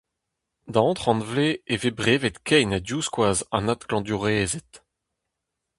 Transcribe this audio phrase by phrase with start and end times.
[0.73, 4.71] Da hanter-kant vloaz e vez brevet kein ha divskoaz an adklañvdiourezed.